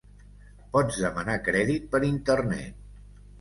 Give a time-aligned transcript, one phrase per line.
[0.77, 2.83] Pots demanar crèdit per Internet.